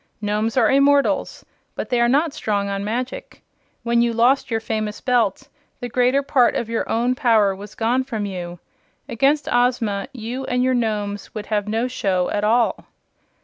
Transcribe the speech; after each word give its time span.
"Nomes 0.19 0.57
are 0.57 0.71
immortals, 0.71 1.45
but 1.75 1.89
they 1.89 2.01
are 2.01 2.09
not 2.09 2.33
strong 2.33 2.69
on 2.69 2.83
magic. 2.83 3.43
When 3.83 4.01
you 4.01 4.13
lost 4.13 4.49
your 4.49 4.59
famous 4.59 4.99
Belt 4.99 5.47
the 5.79 5.89
greater 5.89 6.23
part 6.23 6.55
of 6.55 6.69
your 6.71 6.89
own 6.89 7.13
power 7.13 7.55
was 7.55 7.75
gone 7.75 8.03
from 8.03 8.25
you. 8.25 8.57
Against 9.07 9.47
Ozma 9.53 10.07
you 10.11 10.43
and 10.45 10.63
your 10.63 10.73
Nomes 10.73 11.35
would 11.35 11.45
have 11.53 11.67
no 11.67 11.87
show 11.87 12.31
at 12.31 12.43
all." 12.43 12.87